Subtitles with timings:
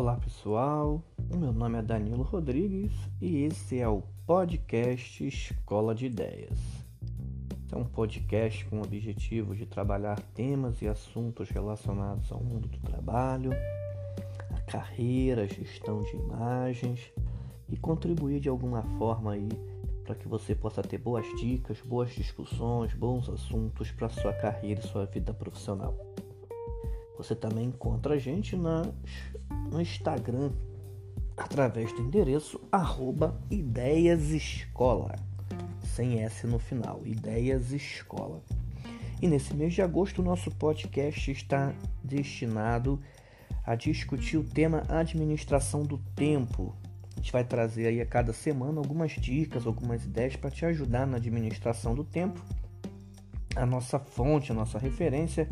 [0.00, 6.06] Olá pessoal, o meu nome é Danilo Rodrigues e esse é o podcast Escola de
[6.06, 6.56] Ideias.
[7.72, 12.78] É um podcast com o objetivo de trabalhar temas e assuntos relacionados ao mundo do
[12.78, 13.50] trabalho,
[14.54, 17.00] a carreira, a gestão de imagens
[17.68, 19.48] e contribuir de alguma forma aí
[20.04, 24.86] para que você possa ter boas dicas, boas discussões, bons assuntos para sua carreira e
[24.86, 25.98] sua vida profissional.
[27.16, 28.82] Você também encontra a gente na,
[29.70, 30.50] no Instagram
[31.36, 35.14] através do endereço arroba ideiasescola,
[35.82, 38.42] sem S no final, Ideias Escola.
[39.20, 43.00] E nesse mês de agosto, o nosso podcast está destinado
[43.64, 46.74] a discutir o tema administração do tempo.
[47.12, 51.06] A gente vai trazer aí a cada semana algumas dicas, algumas ideias para te ajudar
[51.06, 52.40] na administração do tempo.
[53.56, 55.48] A nossa fonte, a nossa referência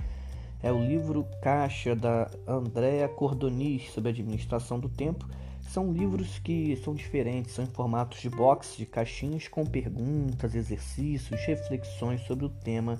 [0.63, 5.29] é o livro Caixa da Andrea Cordonis sobre administração do tempo.
[5.69, 11.41] São livros que são diferentes, são em formatos de box, de caixinhas com perguntas, exercícios,
[11.45, 12.99] reflexões sobre o tema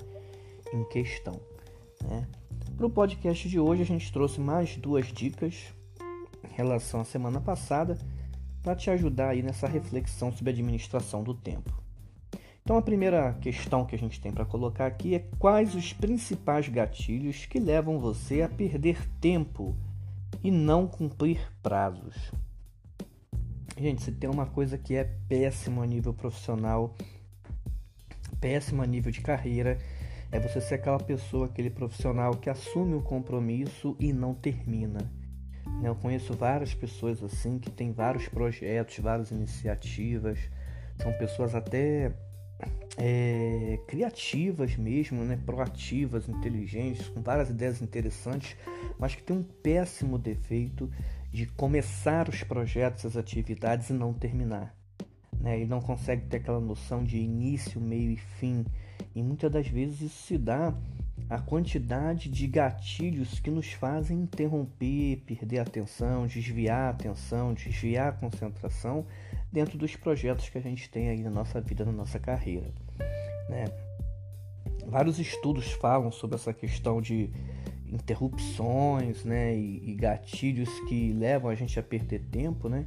[0.73, 1.39] em questão.
[2.03, 2.27] Né?
[2.75, 5.73] Para o podcast de hoje, a gente trouxe mais duas dicas
[6.43, 7.97] em relação à semana passada
[8.61, 11.86] para te ajudar aí nessa reflexão sobre administração do tempo.
[12.67, 16.67] Então a primeira questão que a gente tem para colocar aqui é quais os principais
[16.67, 19.73] gatilhos que levam você a perder tempo
[20.43, 22.29] e não cumprir prazos.
[23.77, 26.93] Gente, se tem uma coisa que é péssimo a nível profissional,
[28.41, 29.77] péssimo a nível de carreira,
[30.29, 35.09] é você ser aquela pessoa, aquele profissional que assume o compromisso e não termina.
[35.81, 40.37] Eu conheço várias pessoas assim que têm vários projetos, várias iniciativas,
[41.01, 42.11] são pessoas até
[42.97, 45.39] é, criativas mesmo, né?
[45.45, 48.57] proativas, inteligentes, com várias ideias interessantes,
[48.97, 50.89] mas que tem um péssimo defeito
[51.31, 54.75] de começar os projetos, as atividades e não terminar.
[55.39, 55.61] Né?
[55.61, 58.65] E não consegue ter aquela noção de início, meio e fim.
[59.13, 60.73] E muitas das vezes isso se dá
[61.29, 68.09] a quantidade de gatilhos que nos fazem interromper, perder a atenção, desviar a atenção, desviar
[68.09, 69.05] a concentração
[69.51, 72.71] dentro dos projetos que a gente tem aí na nossa vida, na nossa carreira.
[73.49, 73.65] Né?
[74.85, 77.29] Vários estudos falam sobre essa questão de
[77.89, 82.67] interrupções né, e, e gatilhos que levam a gente a perder tempo.
[82.69, 82.85] Né?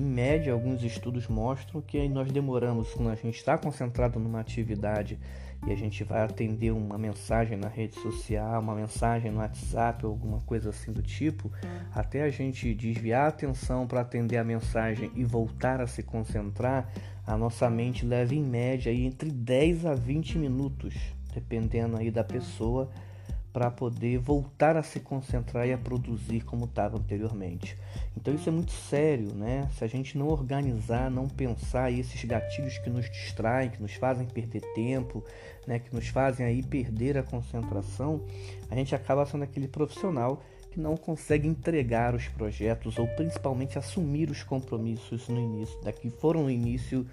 [0.00, 5.18] Em média, alguns estudos mostram que nós demoramos, quando a gente está concentrado numa atividade
[5.66, 10.12] e a gente vai atender uma mensagem na rede social, uma mensagem no WhatsApp ou
[10.12, 11.52] alguma coisa assim do tipo,
[11.94, 16.90] até a gente desviar a atenção para atender a mensagem e voltar a se concentrar,
[17.26, 20.94] a nossa mente leva em média entre 10 a 20 minutos,
[21.34, 22.90] dependendo aí da pessoa
[23.52, 27.76] para poder voltar a se concentrar e a produzir como estava anteriormente.
[28.16, 29.68] Então isso é muito sério, né?
[29.76, 34.26] Se a gente não organizar, não pensar esses gatilhos que nos distraem, que nos fazem
[34.26, 35.24] perder tempo,
[35.66, 38.24] né, que nos fazem aí perder a concentração,
[38.70, 44.30] a gente acaba sendo aquele profissional que não consegue entregar os projetos ou principalmente assumir
[44.30, 47.04] os compromissos no início, daqui foram no início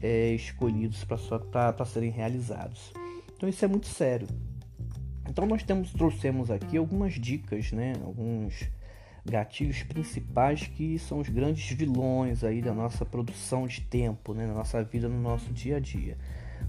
[0.00, 2.92] é, escolhidos para serem realizados.
[3.36, 4.28] Então isso é muito sério.
[5.28, 7.94] Então nós temos, trouxemos aqui algumas dicas, né?
[8.04, 8.68] Alguns
[9.24, 14.46] gatilhos principais que são os grandes vilões aí da nossa produção de tempo, né?
[14.46, 16.16] Na nossa vida, no nosso dia a dia.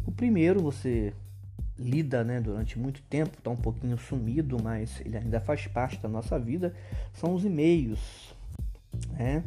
[0.05, 1.13] O primeiro você
[1.77, 2.39] lida, né?
[2.39, 6.73] Durante muito tempo, está um pouquinho sumido, mas ele ainda faz parte da nossa vida.
[7.13, 8.35] São os e-mails,
[9.11, 9.43] né?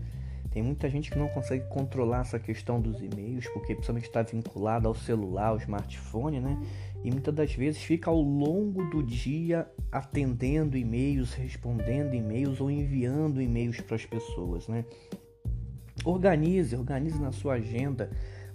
[0.50, 4.88] Tem muita gente que não consegue controlar essa questão dos e-mails, porque principalmente está vinculado
[4.88, 6.58] ao celular, ao smartphone, né?
[7.04, 13.40] E muitas das vezes fica ao longo do dia atendendo e-mails, respondendo e-mails ou enviando
[13.40, 14.84] e-mails para as pessoas, né?
[16.04, 18.10] Organize, organize na sua agenda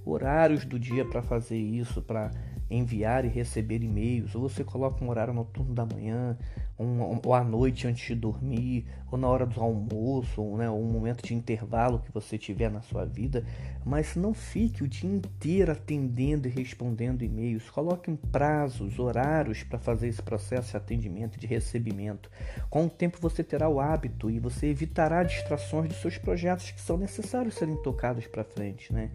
[0.06, 2.32] horários do dia para fazer isso, para
[2.72, 6.38] enviar e receber e-mails, ou você coloca um horário noturno da manhã,
[6.80, 10.86] um, ou à noite antes de dormir, ou na hora do almoço, ou, né, um
[10.86, 13.46] momento de intervalo que você tiver na sua vida,
[13.86, 17.70] mas não fique o dia inteiro atendendo e respondendo e-mails.
[17.70, 22.32] Coloque prazos, horários para fazer esse processo de atendimento, de recebimento.
[22.70, 26.80] Com o tempo você terá o hábito e você evitará distrações dos seus projetos que
[26.80, 29.12] são necessários serem tocados para frente, né?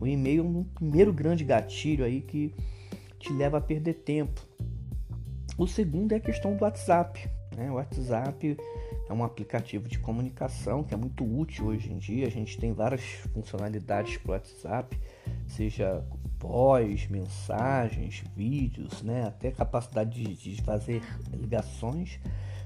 [0.00, 2.54] O e-mail é um primeiro grande gatilho aí que
[3.26, 4.40] te leva a perder tempo.
[5.58, 7.28] O segundo é a questão do WhatsApp.
[7.56, 7.68] Né?
[7.70, 8.56] O WhatsApp
[9.08, 12.28] é um aplicativo de comunicação que é muito útil hoje em dia.
[12.28, 13.02] A gente tem várias
[13.34, 15.00] funcionalidades para o WhatsApp,
[15.48, 16.04] seja
[16.38, 19.26] voz, mensagens, vídeos, né?
[19.26, 21.02] até capacidade de, de fazer
[21.32, 22.20] ligações.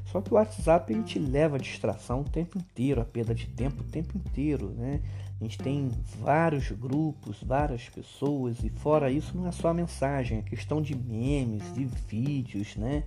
[0.05, 3.47] Só que o WhatsApp ele te leva a distração o tempo inteiro, a perda de
[3.47, 5.01] tempo o tempo inteiro, né?
[5.41, 10.39] A gente tem vários grupos, várias pessoas e fora isso não é só a mensagem,
[10.39, 13.05] é questão de memes, de vídeos, né?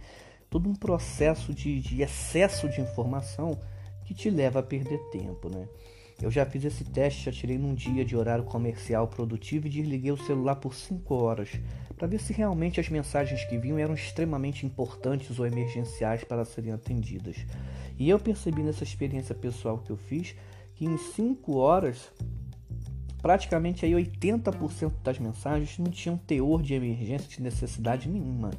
[0.50, 3.60] Todo um processo de, de excesso de informação
[4.04, 5.68] que te leva a perder tempo, né?
[6.22, 10.12] Eu já fiz esse teste, já tirei num dia de horário comercial produtivo e desliguei
[10.12, 11.50] o celular por 5 horas
[11.96, 16.72] para ver se realmente as mensagens que vinham eram extremamente importantes ou emergenciais para serem
[16.72, 17.36] atendidas.
[17.98, 20.36] E eu percebi nessa experiência pessoal que eu fiz
[20.76, 22.12] que em 5 horas
[23.24, 28.52] praticamente aí 80% das mensagens não tinham teor de emergência de necessidade nenhuma.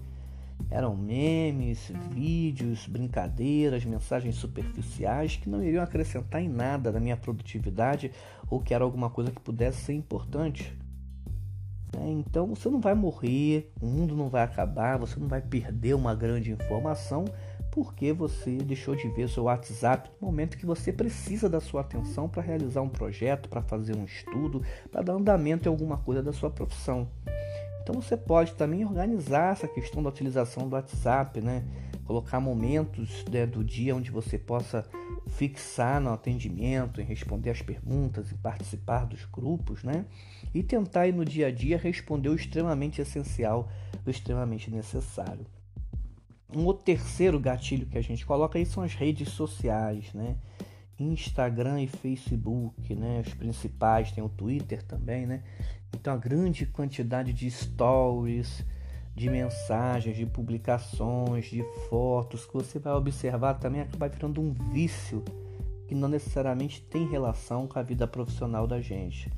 [0.71, 8.11] Eram memes, vídeos, brincadeiras, mensagens superficiais que não iriam acrescentar em nada na minha produtividade
[8.49, 10.75] ou que era alguma coisa que pudesse ser importante.
[12.01, 15.95] É, então você não vai morrer, o mundo não vai acabar, você não vai perder
[15.95, 17.27] uma grande informação
[17.75, 22.29] porque você deixou de ver seu WhatsApp no momento que você precisa da sua atenção
[22.29, 24.63] para realizar um projeto, para fazer um estudo,
[24.93, 27.09] para dar andamento em alguma coisa da sua profissão.
[27.83, 31.65] Então você pode também organizar essa questão da utilização do WhatsApp, né?
[32.05, 34.87] Colocar momentos né, do dia onde você possa
[35.27, 40.05] fixar no atendimento, em responder as perguntas, em participar dos grupos, né?
[40.55, 43.69] E tentar aí no dia a dia responder o extremamente essencial,
[44.07, 45.45] o extremamente necessário.
[46.53, 50.37] Um outro terceiro gatilho que a gente coloca aí são as redes sociais, né?
[50.99, 53.23] Instagram e Facebook, né?
[53.27, 55.43] Os principais, tem o Twitter também, né?
[55.93, 58.65] Então a grande quantidade de stories,
[59.15, 65.25] de mensagens, de publicações, de fotos que você vai observar também acaba virando um vício
[65.87, 69.31] que não necessariamente tem relação com a vida profissional da gente.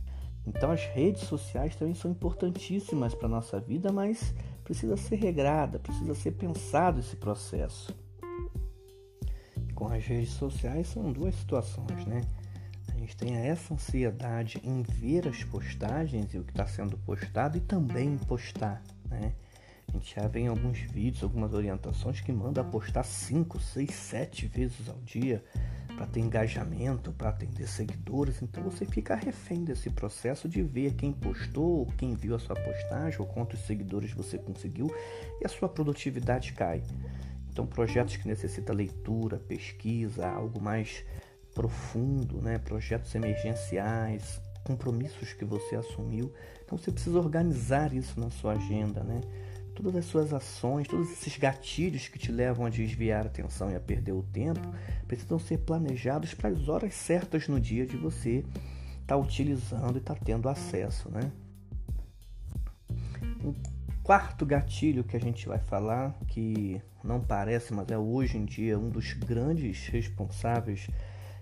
[0.46, 4.34] Então as redes sociais também são importantíssimas para nossa vida, mas
[4.66, 7.94] precisa ser regrada, precisa ser pensado esse processo.
[9.76, 12.22] Com as redes sociais são duas situações, né?
[12.88, 17.56] A gente tem essa ansiedade em ver as postagens e o que está sendo postado
[17.56, 19.32] e também postar, né?
[19.86, 24.46] A gente já vê em alguns vídeos, algumas orientações que manda postar 5, 6, 7
[24.48, 25.44] vezes ao dia
[25.96, 28.42] para ter engajamento, para atender seguidores.
[28.42, 33.18] Então você fica refém desse processo de ver quem postou, quem viu a sua postagem,
[33.18, 34.94] ou quantos seguidores você conseguiu
[35.40, 36.82] e a sua produtividade cai.
[37.50, 41.02] Então projetos que necessitam leitura, pesquisa, algo mais
[41.54, 42.58] profundo, né?
[42.58, 46.30] projetos emergenciais, compromissos que você assumiu.
[46.62, 49.22] Então você precisa organizar isso na sua agenda, né?
[49.76, 53.76] Todas as suas ações, todos esses gatilhos que te levam a desviar a atenção e
[53.76, 54.60] a perder o tempo,
[55.06, 59.98] precisam ser planejados para as horas certas no dia de você estar tá utilizando e
[59.98, 61.30] estar tá tendo acesso, né?
[63.44, 63.54] Um
[64.02, 68.78] quarto gatilho que a gente vai falar, que não parece, mas é hoje em dia
[68.78, 70.88] um dos grandes responsáveis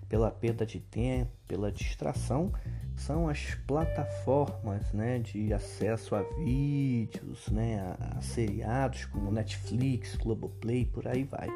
[0.09, 2.51] pela perda de tempo, pela distração,
[2.95, 11.07] são as plataformas né, de acesso a vídeos, né, a, seriados como Netflix, Globoplay, por
[11.07, 11.47] aí vai.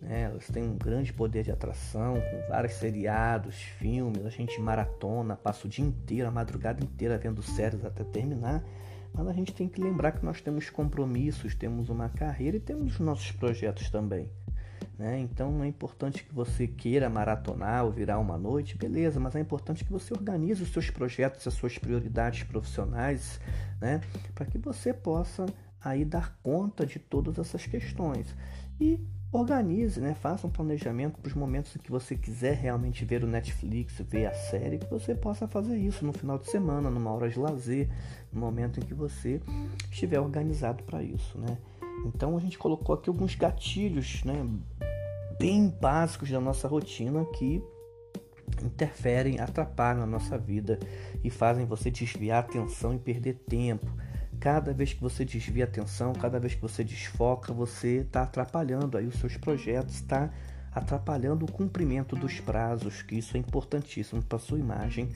[0.00, 5.36] Né, elas têm um grande poder de atração, com vários seriados, filmes, a gente maratona,
[5.36, 8.64] passa o dia inteiro, a madrugada inteira vendo séries até terminar.
[9.14, 12.94] Mas a gente tem que lembrar que nós temos compromissos, temos uma carreira e temos
[12.94, 14.30] os nossos projetos também.
[14.98, 15.20] Né?
[15.20, 19.84] Então é importante que você queira maratonar ou virar uma noite, beleza, mas é importante
[19.84, 23.40] que você organize os seus projetos, as suas prioridades profissionais,
[23.80, 24.00] né?
[24.34, 25.46] para que você possa
[25.82, 28.34] aí dar conta de todas essas questões.
[28.80, 29.00] E
[29.32, 30.14] organize, né?
[30.14, 34.26] faça um planejamento para os momentos em que você quiser realmente ver o Netflix, ver
[34.26, 37.88] a série, que você possa fazer isso no final de semana, numa hora de lazer,
[38.30, 39.40] no momento em que você
[39.90, 41.38] estiver organizado para isso.
[41.38, 41.56] Né?
[42.04, 44.46] Então a gente colocou aqui alguns gatilhos né,
[45.38, 47.62] bem básicos da nossa rotina que
[48.62, 50.78] interferem, atrapalham a nossa vida
[51.22, 53.86] e fazem você desviar atenção e perder tempo.
[54.38, 58.98] Cada vez que você desvia a atenção, cada vez que você desfoca, você está atrapalhando
[58.98, 60.30] aí os seus projetos, está
[60.72, 65.10] atrapalhando o cumprimento dos prazos, que isso é importantíssimo para sua imagem,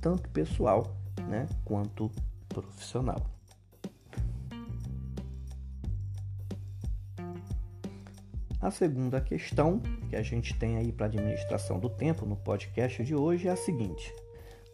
[0.00, 0.96] tanto pessoal
[1.28, 2.10] né, quanto
[2.48, 3.37] profissional.
[8.68, 13.14] A segunda questão que a gente tem aí para administração do tempo no podcast de
[13.14, 14.14] hoje é a seguinte: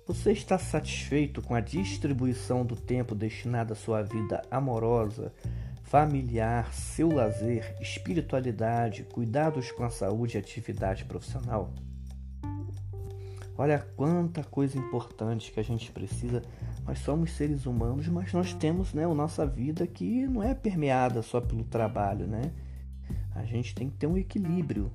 [0.04, 5.32] você está satisfeito com a distribuição do tempo destinado à sua vida amorosa,
[5.84, 11.72] familiar, seu lazer, espiritualidade, cuidados com a saúde e atividade profissional?
[13.56, 16.42] Olha quanta coisa importante que a gente precisa
[16.84, 21.22] nós somos seres humanos, mas nós temos né, a nossa vida que não é permeada
[21.22, 22.50] só pelo trabalho, né?
[23.34, 24.90] A gente tem que ter um equilíbrio.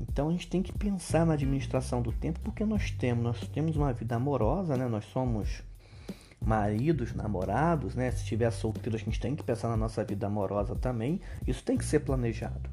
[0.00, 3.76] Então a gente tem que pensar na administração do tempo, porque nós temos, nós temos
[3.76, 4.86] uma vida amorosa, né?
[4.86, 5.62] Nós somos
[6.40, 8.10] maridos, namorados, né?
[8.10, 11.20] Se estiver solteiro, a gente tem que pensar na nossa vida amorosa também.
[11.46, 12.70] Isso tem que ser planejado.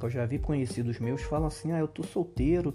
[0.00, 2.74] Eu já vi conhecidos meus falam assim: "Ah, eu tô solteiro,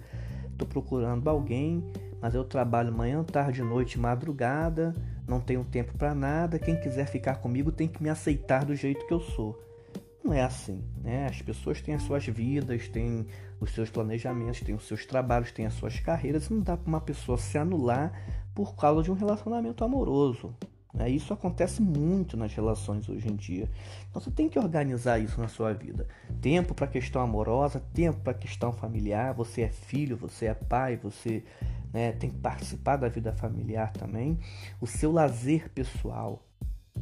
[0.58, 1.84] tô procurando alguém,
[2.20, 4.96] mas eu trabalho manhã, tarde, noite, madrugada,
[5.28, 6.58] não tenho tempo para nada.
[6.58, 9.69] Quem quiser ficar comigo tem que me aceitar do jeito que eu sou."
[10.24, 11.28] Não é assim, né?
[11.28, 13.26] As pessoas têm as suas vidas, têm
[13.60, 16.50] os seus planejamentos, têm os seus trabalhos, têm as suas carreiras.
[16.50, 18.12] Não dá para uma pessoa se anular
[18.54, 20.54] por causa de um relacionamento amoroso.
[20.94, 21.10] Né?
[21.10, 23.70] Isso acontece muito nas relações hoje em dia.
[24.10, 26.08] Então você tem que organizar isso na sua vida.
[26.42, 29.34] Tempo para a questão amorosa, tempo para a questão familiar.
[29.36, 31.44] Você é filho, você é pai, você
[31.94, 34.40] né, tem que participar da vida familiar também.
[34.82, 36.44] O seu lazer pessoal.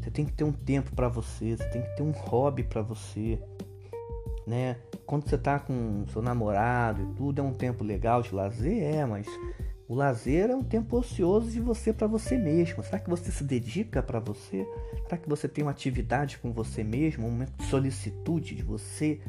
[0.08, 2.82] Você tem que ter um tempo para você, você tem que ter um hobby para
[2.82, 3.38] você,
[4.48, 4.78] né?
[5.06, 9.06] Quando você está com seu namorado e tudo, é um tempo legal de lazer, é,
[9.06, 9.28] mas
[9.86, 12.82] o lazer é um tempo ocioso de você para você mesmo.
[12.84, 14.66] Será que você se dedica para você?
[15.04, 19.20] Será que você tem uma atividade com você mesmo, um momento de solicitude de você,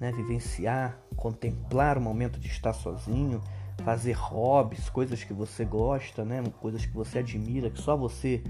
[0.00, 3.40] né, vivenciar, contemplar o momento de estar sozinho,
[3.84, 8.42] fazer hobbies, coisas que você gosta, né, coisas que você admira, que só você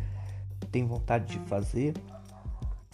[0.70, 1.94] tem vontade de fazer?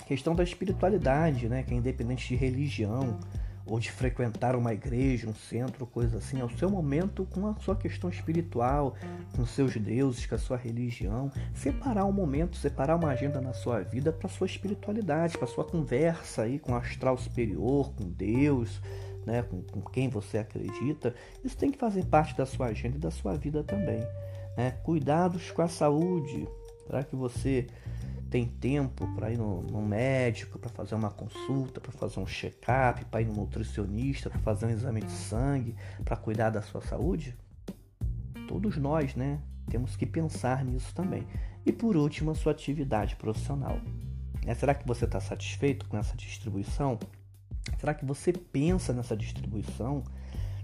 [0.07, 3.19] Questão da espiritualidade, né, que é independente de religião
[3.65, 7.55] ou de frequentar uma igreja, um centro, coisa assim, é o seu momento com a
[7.57, 8.95] sua questão espiritual,
[9.35, 11.31] com seus deuses, com a sua religião.
[11.55, 16.43] Separar um momento, separar uma agenda na sua vida para sua espiritualidade, para sua conversa
[16.43, 18.81] aí com o astral superior, com Deus,
[19.25, 21.15] né, com, com, quem você acredita.
[21.45, 24.01] Isso tem que fazer parte da sua agenda e da sua vida também.
[24.57, 24.73] Né?
[24.83, 26.49] Cuidados com a saúde.
[26.93, 27.67] Será que você
[28.29, 33.03] tem tempo para ir no, no médico, para fazer uma consulta, para fazer um check-up,
[33.07, 37.35] para ir no nutricionista, para fazer um exame de sangue, para cuidar da sua saúde?
[38.47, 41.27] Todos nós, né, temos que pensar nisso também.
[41.65, 43.81] E por último, a sua atividade profissional.
[44.45, 46.99] É, será que você está satisfeito com essa distribuição?
[47.81, 50.05] Será que você pensa nessa distribuição?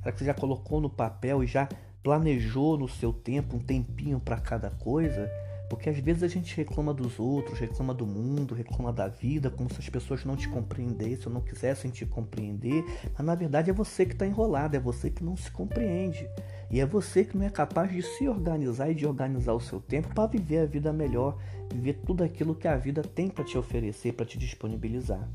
[0.00, 1.66] Será que você já colocou no papel e já
[2.02, 5.47] planejou no seu tempo um tempinho para cada coisa?
[5.68, 9.68] Porque às vezes a gente reclama dos outros, reclama do mundo, reclama da vida, como
[9.72, 12.82] se as pessoas não te compreendessem ou não quisessem te compreender.
[13.16, 16.28] Mas na verdade é você que está enrolado, é você que não se compreende.
[16.70, 19.80] E é você que não é capaz de se organizar e de organizar o seu
[19.80, 21.38] tempo para viver a vida melhor,
[21.70, 25.28] viver tudo aquilo que a vida tem para te oferecer, para te disponibilizar.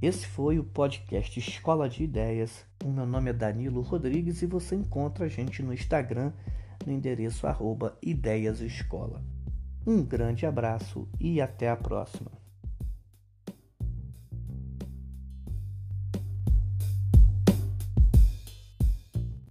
[0.00, 2.64] Esse foi o podcast Escola de Ideias.
[2.84, 6.32] O meu nome é Danilo Rodrigues e você encontra a gente no Instagram
[6.88, 9.22] no endereço arroba ideiasescola.
[9.86, 12.37] Um grande abraço e até a próxima.